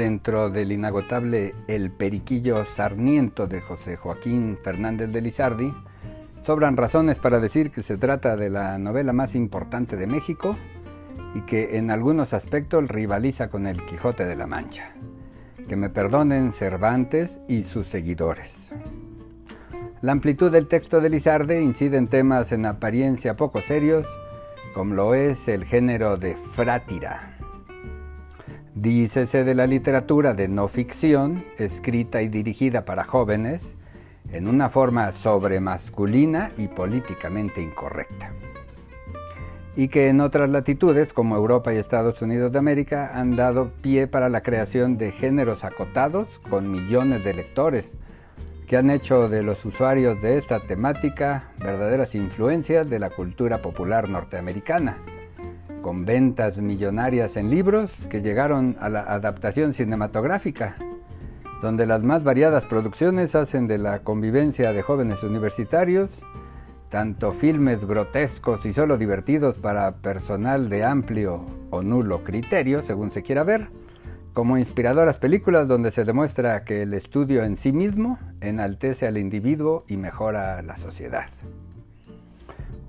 dentro 0.00 0.48
del 0.48 0.72
inagotable 0.72 1.54
El 1.68 1.90
Periquillo 1.90 2.64
Sarniento 2.74 3.46
de 3.46 3.60
José 3.60 3.96
Joaquín 3.96 4.56
Fernández 4.64 5.12
de 5.12 5.20
Lizardi, 5.20 5.74
sobran 6.46 6.78
razones 6.78 7.18
para 7.18 7.38
decir 7.38 7.70
que 7.70 7.82
se 7.82 7.98
trata 7.98 8.34
de 8.34 8.48
la 8.48 8.78
novela 8.78 9.12
más 9.12 9.34
importante 9.34 9.98
de 9.98 10.06
México 10.06 10.56
y 11.34 11.42
que 11.42 11.76
en 11.76 11.90
algunos 11.90 12.32
aspectos 12.32 12.88
rivaliza 12.88 13.50
con 13.50 13.66
El 13.66 13.84
Quijote 13.84 14.24
de 14.24 14.36
la 14.36 14.46
Mancha. 14.46 14.92
Que 15.68 15.76
me 15.76 15.90
perdonen 15.90 16.54
Cervantes 16.54 17.28
y 17.46 17.64
sus 17.64 17.86
seguidores. 17.88 18.56
La 20.00 20.12
amplitud 20.12 20.50
del 20.50 20.66
texto 20.66 21.02
de 21.02 21.10
Lizarde 21.10 21.60
incide 21.60 21.98
en 21.98 22.08
temas 22.08 22.52
en 22.52 22.64
apariencia 22.64 23.36
poco 23.36 23.60
serios, 23.60 24.06
como 24.72 24.94
lo 24.94 25.14
es 25.14 25.46
el 25.46 25.66
género 25.66 26.16
de 26.16 26.38
frátira. 26.54 27.39
Dícese 28.80 29.44
de 29.44 29.54
la 29.54 29.66
literatura 29.66 30.32
de 30.32 30.48
no 30.48 30.66
ficción, 30.66 31.44
escrita 31.58 32.22
y 32.22 32.28
dirigida 32.28 32.86
para 32.86 33.04
jóvenes, 33.04 33.60
en 34.32 34.48
una 34.48 34.70
forma 34.70 35.12
sobremasculina 35.12 36.52
y 36.56 36.66
políticamente 36.68 37.60
incorrecta. 37.60 38.30
Y 39.76 39.88
que 39.88 40.08
en 40.08 40.22
otras 40.22 40.48
latitudes, 40.48 41.12
como 41.12 41.36
Europa 41.36 41.74
y 41.74 41.76
Estados 41.76 42.22
Unidos 42.22 42.52
de 42.52 42.58
América, 42.58 43.10
han 43.12 43.36
dado 43.36 43.70
pie 43.82 44.06
para 44.06 44.30
la 44.30 44.40
creación 44.40 44.96
de 44.96 45.12
géneros 45.12 45.62
acotados 45.62 46.26
con 46.48 46.70
millones 46.70 47.22
de 47.22 47.34
lectores, 47.34 47.84
que 48.66 48.78
han 48.78 48.88
hecho 48.88 49.28
de 49.28 49.42
los 49.42 49.62
usuarios 49.62 50.22
de 50.22 50.38
esta 50.38 50.58
temática 50.58 51.50
verdaderas 51.58 52.14
influencias 52.14 52.88
de 52.88 52.98
la 52.98 53.10
cultura 53.10 53.60
popular 53.60 54.08
norteamericana, 54.08 54.96
con 55.82 56.04
ventas 56.04 56.58
millonarias 56.58 57.36
en 57.36 57.50
libros 57.50 57.90
que 58.10 58.20
llegaron 58.20 58.76
a 58.80 58.88
la 58.88 59.00
adaptación 59.00 59.74
cinematográfica, 59.74 60.76
donde 61.62 61.86
las 61.86 62.02
más 62.02 62.24
variadas 62.24 62.64
producciones 62.64 63.34
hacen 63.34 63.66
de 63.66 63.78
la 63.78 64.00
convivencia 64.00 64.72
de 64.72 64.82
jóvenes 64.82 65.22
universitarios, 65.22 66.10
tanto 66.88 67.32
filmes 67.32 67.84
grotescos 67.86 68.64
y 68.66 68.72
solo 68.72 68.98
divertidos 68.98 69.56
para 69.58 69.92
personal 69.96 70.68
de 70.68 70.84
amplio 70.84 71.44
o 71.70 71.82
nulo 71.82 72.24
criterio, 72.24 72.82
según 72.82 73.12
se 73.12 73.22
quiera 73.22 73.44
ver, 73.44 73.68
como 74.32 74.58
inspiradoras 74.58 75.18
películas 75.18 75.68
donde 75.68 75.90
se 75.90 76.04
demuestra 76.04 76.64
que 76.64 76.82
el 76.82 76.94
estudio 76.94 77.44
en 77.44 77.56
sí 77.58 77.72
mismo 77.72 78.18
enaltece 78.40 79.06
al 79.06 79.18
individuo 79.18 79.84
y 79.88 79.96
mejora 79.96 80.62
la 80.62 80.76
sociedad. 80.76 81.26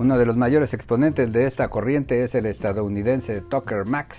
Uno 0.00 0.16
de 0.16 0.24
los 0.24 0.38
mayores 0.38 0.72
exponentes 0.72 1.30
de 1.30 1.44
esta 1.44 1.68
corriente 1.68 2.24
es 2.24 2.34
el 2.34 2.46
estadounidense 2.46 3.42
Tucker 3.42 3.84
Max, 3.84 4.16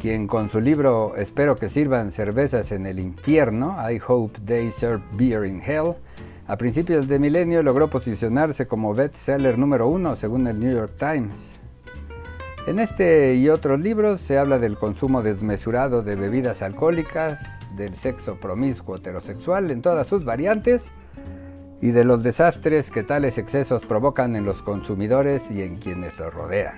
quien 0.00 0.26
con 0.26 0.50
su 0.50 0.60
libro 0.60 1.14
Espero 1.16 1.54
que 1.54 1.68
sirvan 1.68 2.10
cervezas 2.10 2.72
en 2.72 2.86
el 2.86 2.98
infierno, 2.98 3.76
I 3.88 4.00
Hope 4.04 4.40
They 4.44 4.72
Serve 4.72 5.04
Beer 5.12 5.44
in 5.46 5.62
Hell, 5.64 5.94
a 6.48 6.56
principios 6.56 7.06
de 7.06 7.20
milenio 7.20 7.62
logró 7.62 7.90
posicionarse 7.90 8.66
como 8.66 8.92
bestseller 8.92 9.56
número 9.56 9.86
uno 9.86 10.16
según 10.16 10.48
el 10.48 10.58
New 10.58 10.74
York 10.74 10.94
Times. 10.98 11.36
En 12.66 12.80
este 12.80 13.36
y 13.36 13.48
otros 13.50 13.78
libros 13.78 14.20
se 14.22 14.36
habla 14.36 14.58
del 14.58 14.76
consumo 14.76 15.22
desmesurado 15.22 16.02
de 16.02 16.16
bebidas 16.16 16.60
alcohólicas, 16.60 17.38
del 17.76 17.94
sexo 17.94 18.34
promiscuo 18.34 18.96
heterosexual 18.96 19.70
en 19.70 19.80
todas 19.80 20.08
sus 20.08 20.24
variantes 20.24 20.82
y 21.82 21.90
de 21.90 22.04
los 22.04 22.22
desastres 22.22 22.90
que 22.92 23.02
tales 23.02 23.36
excesos 23.36 23.84
provocan 23.84 24.36
en 24.36 24.44
los 24.44 24.62
consumidores 24.62 25.42
y 25.50 25.62
en 25.62 25.76
quienes 25.76 26.16
los 26.16 26.32
rodean. 26.32 26.76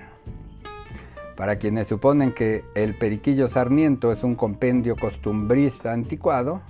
Para 1.37 1.57
quienes 1.57 1.87
suponen 1.87 2.33
que 2.33 2.63
el 2.73 2.95
periquillo 2.95 3.47
sarmiento 3.47 4.11
es 4.11 4.23
un 4.23 4.35
compendio 4.35 4.95
costumbrista 4.95 5.93
anticuado, 5.93 6.61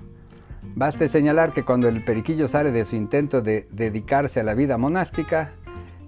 baste 0.76 1.08
señalar 1.08 1.54
que 1.54 1.64
cuando 1.64 1.88
el 1.88 2.04
periquillo 2.04 2.50
sale 2.50 2.72
de 2.72 2.84
su 2.86 2.98
intento 2.98 3.42
de 3.42 3.68
dedicarse 3.72 4.42
a 4.42 4.44
la 4.44 4.54
vida 4.54 4.78
monástica, 4.78 5.54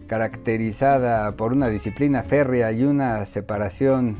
caracterizada 0.07 1.31
por 1.37 1.53
una 1.53 1.69
disciplina 1.69 2.23
férrea 2.23 2.73
y 2.73 2.83
una 2.83 3.23
separación 3.23 4.17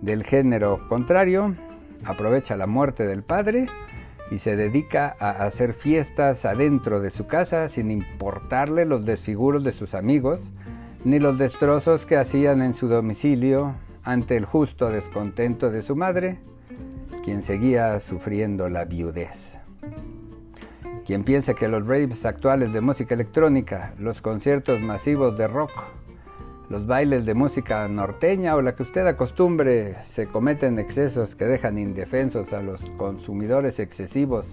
del 0.00 0.24
género 0.24 0.88
contrario, 0.88 1.54
aprovecha 2.04 2.56
la 2.56 2.66
muerte 2.66 3.06
del 3.06 3.22
padre 3.22 3.66
y 4.34 4.40
se 4.40 4.56
dedica 4.56 5.14
a 5.20 5.30
hacer 5.46 5.74
fiestas 5.74 6.44
adentro 6.44 7.00
de 7.00 7.10
su 7.10 7.28
casa 7.28 7.68
sin 7.68 7.92
importarle 7.92 8.84
los 8.84 9.04
desfiguros 9.04 9.62
de 9.62 9.70
sus 9.70 9.94
amigos 9.94 10.40
ni 11.04 11.20
los 11.20 11.38
destrozos 11.38 12.04
que 12.04 12.16
hacían 12.16 12.60
en 12.60 12.74
su 12.74 12.88
domicilio 12.88 13.76
ante 14.02 14.36
el 14.36 14.44
justo 14.44 14.90
descontento 14.90 15.70
de 15.70 15.82
su 15.82 15.94
madre, 15.94 16.38
quien 17.22 17.44
seguía 17.44 18.00
sufriendo 18.00 18.68
la 18.68 18.84
viudez. 18.84 19.38
Quien 21.06 21.22
piensa 21.22 21.54
que 21.54 21.68
los 21.68 21.86
raves 21.86 22.24
actuales 22.26 22.72
de 22.72 22.80
música 22.80 23.14
electrónica, 23.14 23.94
los 23.98 24.20
conciertos 24.20 24.80
masivos 24.80 25.38
de 25.38 25.46
rock, 25.46 25.70
los 26.68 26.86
bailes 26.86 27.26
de 27.26 27.34
música 27.34 27.86
norteña 27.88 28.56
o 28.56 28.62
la 28.62 28.74
que 28.74 28.84
usted 28.84 29.06
acostumbre 29.06 29.96
se 30.12 30.26
cometen 30.26 30.78
excesos 30.78 31.34
que 31.34 31.44
dejan 31.44 31.78
indefensos 31.78 32.52
a 32.52 32.62
los 32.62 32.80
consumidores 32.96 33.78
excesivos 33.78 34.46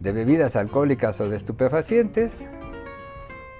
de 0.00 0.12
bebidas 0.12 0.54
alcohólicas 0.54 1.20
o 1.20 1.28
de 1.28 1.36
estupefacientes, 1.36 2.32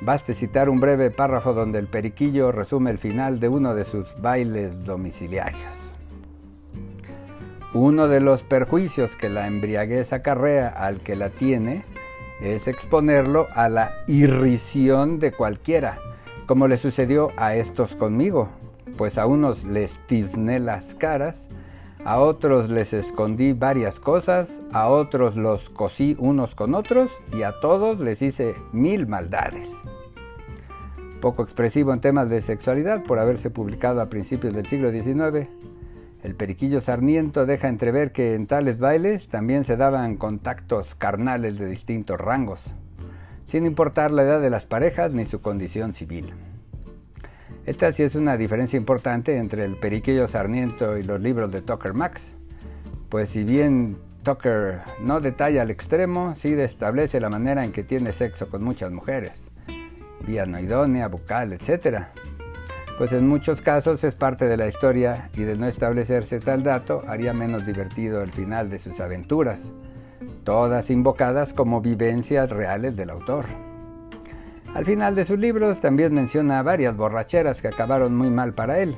baste 0.00 0.34
citar 0.34 0.68
un 0.68 0.80
breve 0.80 1.10
párrafo 1.10 1.52
donde 1.52 1.78
el 1.78 1.88
periquillo 1.88 2.52
resume 2.52 2.90
el 2.90 2.98
final 2.98 3.40
de 3.40 3.48
uno 3.48 3.74
de 3.74 3.84
sus 3.84 4.06
bailes 4.20 4.84
domiciliarios. 4.84 5.62
Uno 7.72 8.06
de 8.06 8.20
los 8.20 8.42
perjuicios 8.44 9.10
que 9.16 9.28
la 9.28 9.48
embriaguez 9.48 10.12
acarrea 10.12 10.68
al 10.68 11.00
que 11.00 11.16
la 11.16 11.30
tiene 11.30 11.84
es 12.40 12.68
exponerlo 12.68 13.48
a 13.54 13.68
la 13.68 13.90
irrisión 14.06 15.18
de 15.18 15.32
cualquiera, 15.32 15.98
como 16.46 16.68
le 16.68 16.76
sucedió 16.76 17.30
a 17.36 17.54
estos 17.54 17.94
conmigo, 17.94 18.48
pues 18.96 19.18
a 19.18 19.26
unos 19.26 19.64
les 19.64 19.90
tizné 20.06 20.58
las 20.60 20.94
caras, 20.94 21.36
a 22.04 22.18
otros 22.18 22.68
les 22.68 22.92
escondí 22.92 23.52
varias 23.54 23.98
cosas, 23.98 24.48
a 24.72 24.88
otros 24.88 25.36
los 25.36 25.68
cosí 25.70 26.16
unos 26.18 26.54
con 26.54 26.74
otros 26.74 27.10
y 27.32 27.42
a 27.42 27.52
todos 27.60 27.98
les 27.98 28.20
hice 28.20 28.54
mil 28.72 29.06
maldades. 29.06 29.68
Poco 31.22 31.42
expresivo 31.42 31.94
en 31.94 32.00
temas 32.00 32.28
de 32.28 32.42
sexualidad 32.42 33.02
por 33.04 33.18
haberse 33.18 33.48
publicado 33.48 34.02
a 34.02 34.10
principios 34.10 34.54
del 34.54 34.66
siglo 34.66 34.90
XIX, 34.90 35.48
el 36.22 36.34
periquillo 36.34 36.82
sarniento 36.82 37.46
deja 37.46 37.68
entrever 37.68 38.12
que 38.12 38.34
en 38.34 38.46
tales 38.46 38.78
bailes 38.78 39.28
también 39.28 39.64
se 39.64 39.76
daban 39.76 40.16
contactos 40.16 40.94
carnales 40.96 41.58
de 41.58 41.66
distintos 41.66 42.18
rangos, 42.18 42.60
sin 43.46 43.66
importar 43.66 44.10
la 44.10 44.22
edad 44.22 44.40
de 44.40 44.50
las 44.50 44.66
parejas 44.66 45.12
ni 45.12 45.24
su 45.24 45.40
condición 45.40 45.94
civil. 45.94 46.32
Esta 47.66 47.92
sí 47.92 48.02
es 48.02 48.14
una 48.14 48.36
diferencia 48.36 48.76
importante 48.76 49.36
entre 49.38 49.64
el 49.64 49.76
periquillo 49.76 50.28
sarniento 50.28 50.98
y 50.98 51.02
los 51.02 51.20
libros 51.20 51.50
de 51.50 51.62
Tucker 51.62 51.94
Max, 51.94 52.20
pues 53.08 53.30
si 53.30 53.44
bien 53.44 53.96
Tucker 54.22 54.80
no 55.00 55.20
detalla 55.20 55.62
al 55.62 55.70
extremo, 55.70 56.34
sí 56.38 56.52
establece 56.52 57.20
la 57.20 57.30
manera 57.30 57.64
en 57.64 57.72
que 57.72 57.84
tiene 57.84 58.12
sexo 58.12 58.48
con 58.48 58.62
muchas 58.62 58.90
mujeres, 58.90 59.32
vía 60.26 60.46
no 60.46 60.60
idónea, 60.60 61.08
bucal, 61.08 61.52
etc 61.52 62.06
pues 62.96 63.12
en 63.12 63.26
muchos 63.26 63.60
casos 63.60 64.04
es 64.04 64.14
parte 64.14 64.46
de 64.46 64.56
la 64.56 64.68
historia 64.68 65.28
y 65.34 65.42
de 65.42 65.56
no 65.56 65.66
establecerse 65.66 66.38
tal 66.38 66.62
dato 66.62 67.02
haría 67.08 67.32
menos 67.32 67.66
divertido 67.66 68.22
el 68.22 68.30
final 68.30 68.70
de 68.70 68.78
sus 68.78 69.00
aventuras, 69.00 69.58
todas 70.44 70.90
invocadas 70.90 71.52
como 71.52 71.80
vivencias 71.80 72.50
reales 72.50 72.96
del 72.96 73.10
autor. 73.10 73.46
Al 74.74 74.84
final 74.84 75.14
de 75.14 75.24
sus 75.24 75.38
libros 75.38 75.80
también 75.80 76.14
menciona 76.14 76.62
varias 76.62 76.96
borracheras 76.96 77.62
que 77.62 77.68
acabaron 77.68 78.16
muy 78.16 78.28
mal 78.28 78.54
para 78.54 78.78
él, 78.78 78.96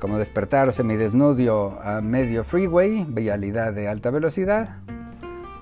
como 0.00 0.18
despertar 0.18 0.72
semidesnudo 0.72 1.78
a 1.82 2.00
medio 2.00 2.44
freeway, 2.44 3.04
vialidad 3.08 3.72
de 3.72 3.88
alta 3.88 4.10
velocidad, 4.10 4.76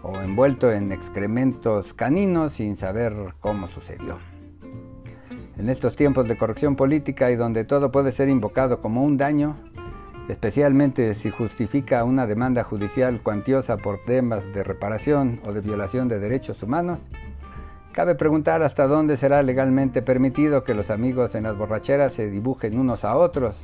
o 0.02 0.18
envuelto 0.20 0.72
en 0.72 0.92
excrementos 0.92 1.92
caninos 1.94 2.54
sin 2.54 2.76
saber 2.76 3.14
cómo 3.40 3.68
sucedió. 3.68 4.16
En 5.58 5.68
estos 5.68 5.94
tiempos 5.94 6.26
de 6.26 6.38
corrección 6.38 6.74
política 6.74 7.30
y 7.30 7.36
donde 7.36 7.64
todo 7.64 7.92
puede 7.92 8.12
ser 8.12 8.30
invocado 8.30 8.80
como 8.80 9.04
un 9.04 9.18
daño, 9.18 9.56
especialmente 10.30 11.14
si 11.14 11.30
justifica 11.30 12.04
una 12.04 12.26
demanda 12.26 12.64
judicial 12.64 13.20
cuantiosa 13.22 13.76
por 13.76 14.04
temas 14.04 14.44
de 14.54 14.62
reparación 14.62 15.40
o 15.44 15.52
de 15.52 15.60
violación 15.60 16.08
de 16.08 16.18
derechos 16.18 16.62
humanos, 16.62 17.00
cabe 17.92 18.14
preguntar 18.14 18.62
hasta 18.62 18.86
dónde 18.86 19.16
será 19.16 19.42
legalmente 19.42 20.02
permitido 20.02 20.64
que 20.64 20.74
los 20.74 20.90
amigos 20.90 21.34
en 21.34 21.44
las 21.44 21.56
borracheras 21.56 22.12
se 22.12 22.30
dibujen 22.30 22.78
unos 22.78 23.04
a 23.04 23.16
otros, 23.16 23.56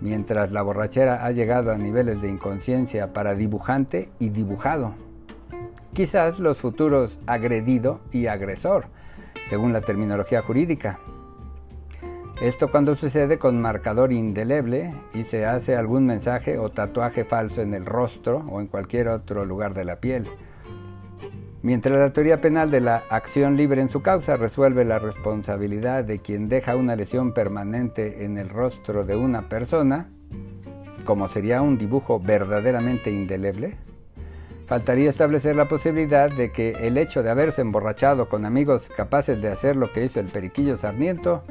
mientras 0.00 0.50
la 0.50 0.62
borrachera 0.62 1.24
ha 1.24 1.30
llegado 1.30 1.70
a 1.70 1.76
niveles 1.76 2.20
de 2.20 2.30
inconsciencia 2.30 3.12
para 3.12 3.34
dibujante 3.34 4.08
y 4.18 4.30
dibujado. 4.30 4.94
Quizás 5.92 6.38
los 6.40 6.58
futuros 6.58 7.16
agredido 7.26 8.00
y 8.10 8.26
agresor 8.26 8.86
según 9.48 9.72
la 9.72 9.80
terminología 9.80 10.42
jurídica. 10.42 10.98
Esto 12.40 12.68
cuando 12.68 12.96
sucede 12.96 13.38
con 13.38 13.60
marcador 13.60 14.12
indeleble 14.12 14.92
y 15.14 15.22
se 15.24 15.46
hace 15.46 15.76
algún 15.76 16.04
mensaje 16.04 16.58
o 16.58 16.68
tatuaje 16.68 17.24
falso 17.24 17.62
en 17.62 17.74
el 17.74 17.86
rostro 17.86 18.44
o 18.50 18.60
en 18.60 18.66
cualquier 18.66 19.08
otro 19.08 19.44
lugar 19.44 19.72
de 19.72 19.84
la 19.84 19.96
piel. 19.96 20.26
Mientras 21.62 21.96
la 21.96 22.12
teoría 22.12 22.40
penal 22.40 22.72
de 22.72 22.80
la 22.80 23.04
acción 23.08 23.56
libre 23.56 23.80
en 23.80 23.88
su 23.88 24.02
causa 24.02 24.36
resuelve 24.36 24.84
la 24.84 24.98
responsabilidad 24.98 26.04
de 26.04 26.18
quien 26.18 26.48
deja 26.48 26.74
una 26.76 26.96
lesión 26.96 27.32
permanente 27.32 28.24
en 28.24 28.36
el 28.36 28.48
rostro 28.48 29.04
de 29.04 29.16
una 29.16 29.48
persona, 29.48 30.10
como 31.06 31.28
sería 31.28 31.62
un 31.62 31.78
dibujo 31.78 32.18
verdaderamente 32.18 33.10
indeleble, 33.10 33.76
faltaría 34.66 35.08
establecer 35.08 35.54
la 35.54 35.68
posibilidad 35.68 36.30
de 36.30 36.50
que 36.50 36.70
el 36.72 36.98
hecho 36.98 37.22
de 37.22 37.30
haberse 37.30 37.62
emborrachado 37.62 38.28
con 38.28 38.44
amigos 38.44 38.82
capaces 38.96 39.40
de 39.40 39.48
hacer 39.48 39.76
lo 39.76 39.92
que 39.92 40.04
hizo 40.04 40.18
el 40.18 40.26
periquillo 40.26 40.76
Sarmiento 40.78 41.44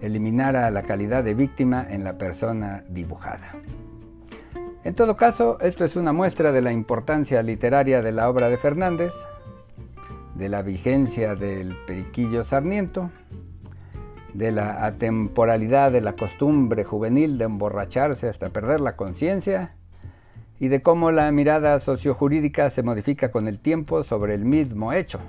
eliminara 0.00 0.70
la 0.70 0.82
calidad 0.82 1.24
de 1.24 1.34
víctima 1.34 1.86
en 1.88 2.04
la 2.04 2.14
persona 2.14 2.84
dibujada. 2.88 3.54
En 4.82 4.94
todo 4.94 5.16
caso, 5.16 5.58
esto 5.60 5.84
es 5.84 5.94
una 5.96 6.12
muestra 6.12 6.52
de 6.52 6.62
la 6.62 6.72
importancia 6.72 7.42
literaria 7.42 8.00
de 8.00 8.12
la 8.12 8.30
obra 8.30 8.48
de 8.48 8.56
Fernández, 8.56 9.12
de 10.34 10.48
la 10.48 10.62
vigencia 10.62 11.34
del 11.34 11.76
periquillo 11.86 12.44
Sarmiento, 12.44 13.10
de 14.32 14.52
la 14.52 14.86
atemporalidad 14.86 15.92
de 15.92 16.00
la 16.00 16.14
costumbre 16.14 16.84
juvenil 16.84 17.36
de 17.36 17.44
emborracharse 17.44 18.28
hasta 18.28 18.48
perder 18.50 18.80
la 18.80 18.96
conciencia 18.96 19.74
y 20.58 20.68
de 20.68 20.80
cómo 20.80 21.10
la 21.10 21.30
mirada 21.30 21.78
sociojurídica 21.80 22.70
se 22.70 22.82
modifica 22.82 23.30
con 23.30 23.48
el 23.48 23.58
tiempo 23.58 24.04
sobre 24.04 24.34
el 24.34 24.46
mismo 24.46 24.94
hecho, 24.94 25.20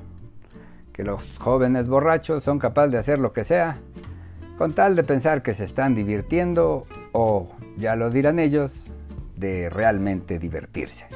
que 0.94 1.04
los 1.04 1.24
jóvenes 1.40 1.88
borrachos 1.88 2.44
son 2.44 2.60
capaces 2.60 2.92
de 2.92 2.98
hacer 3.00 3.20
lo 3.20 3.34
que 3.34 3.44
sea 3.44 3.80
con 4.62 4.74
tal 4.74 4.96
de 4.96 5.04
pensar 5.04 5.42
que 5.42 5.56
se 5.56 5.64
están 5.64 5.96
divirtiendo 5.96 6.86
o, 7.14 7.50
ya 7.78 7.96
lo 7.96 8.12
dirán 8.12 8.38
ellos, 8.38 8.70
de 9.36 9.72
realmente 9.72 10.38
divertirse. 10.38 11.08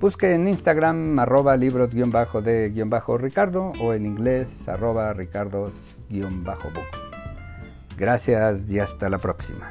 Busque 0.00 0.34
en 0.34 0.48
Instagram 0.48 1.20
arroba 1.20 1.56
libros-de-ricardo 1.56 3.72
o 3.80 3.94
en 3.94 4.06
inglés 4.06 4.48
arroba 4.66 5.12
ricardo-book. 5.12 5.72
Gracias 7.96 8.68
y 8.68 8.80
hasta 8.80 9.08
la 9.08 9.18
próxima. 9.18 9.70